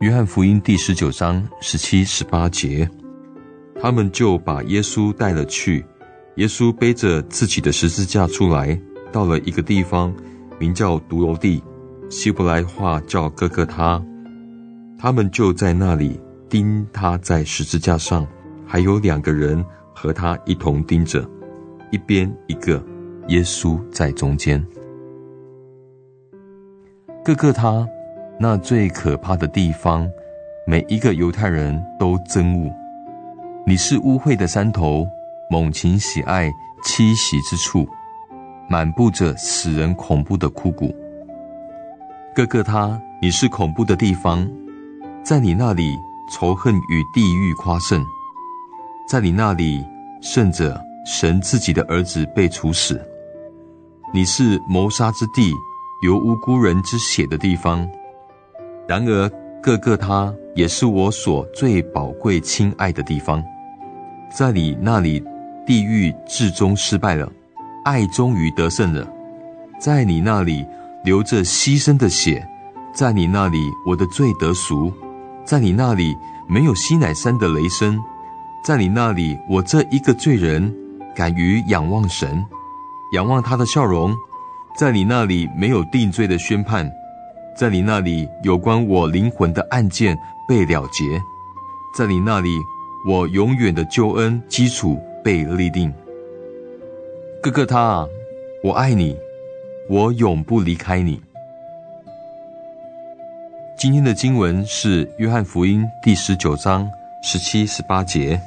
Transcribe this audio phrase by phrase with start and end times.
[0.00, 2.88] 约翰福音第十九章十七十八节。
[3.80, 5.84] 他们就把耶稣带了去
[6.36, 8.78] 耶稣背着自己的十字架出来
[9.12, 10.14] 到了一个地方
[10.58, 11.62] 名叫独楼地
[12.08, 14.02] 希伯来话叫哥哥他。
[14.98, 16.18] 他们就在那里
[16.48, 18.26] 盯他在十字架上
[18.66, 19.64] 还有两个人
[19.94, 21.28] 和他一同盯着
[21.90, 22.82] 一边一个
[23.28, 24.64] 耶稣在中间。
[27.26, 27.88] 哥哥他。
[28.38, 30.08] 那最可怕的地方，
[30.64, 32.72] 每一个犹太人都憎恶。
[33.66, 35.04] 你是污秽的山头，
[35.50, 36.48] 猛禽喜爱
[36.84, 37.84] 栖息之处，
[38.68, 40.94] 满布着使人恐怖的枯骨。
[42.32, 44.48] 哥哥他，你是恐怖的地方，
[45.24, 45.96] 在你那里
[46.32, 48.00] 仇恨与地狱夸胜，
[49.08, 49.84] 在你那里
[50.20, 53.04] 甚者神自己的儿子被处死。
[54.14, 55.52] 你是谋杀之地，
[56.02, 57.88] 有无辜人之血的地方。
[58.88, 59.30] 然而，
[59.62, 63.42] 各个他也是我所最宝贵、亲爱的地方。
[64.30, 65.22] 在你那里，
[65.66, 67.30] 地狱至终失败了，
[67.84, 69.06] 爱终于得胜了。
[69.80, 70.64] 在你那里，
[71.04, 72.40] 流着牺牲的血；
[72.94, 74.92] 在你那里，我的罪得赎；
[75.44, 76.16] 在你那里，
[76.48, 77.96] 没有西乃山的雷声；
[78.64, 80.72] 在你那里，我这一个罪人
[81.14, 82.44] 敢于仰望神，
[83.12, 84.12] 仰望他的笑容；
[84.76, 86.92] 在你那里，没有定罪的宣判。
[87.56, 90.14] 在你那里，有关我灵魂的案件
[90.46, 91.18] 被了结；
[91.96, 92.50] 在你那里，
[93.08, 95.90] 我永远的救恩基础被立定。
[97.42, 98.06] 哥哥他，
[98.62, 99.16] 我爱你，
[99.88, 101.22] 我永不离开你。
[103.78, 106.86] 今天的经文是约翰福音第十九章
[107.22, 108.38] 十七、十八节。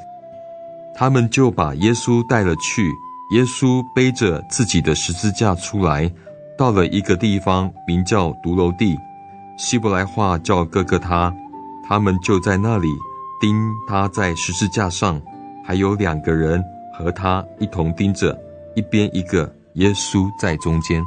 [0.93, 2.91] 他们就把耶稣带了去，
[3.31, 6.11] 耶稣背着自己的十字架出来。
[6.58, 8.97] 到了一个地方，名叫独楼地，
[9.58, 11.33] 希伯来话叫哥哥他。
[11.87, 12.87] 他们就在那里
[13.39, 13.55] 钉
[13.87, 15.21] 他在十字架上，
[15.65, 18.37] 还有两个人和他一同钉着，
[18.76, 21.02] 一边一个，耶稣在中间。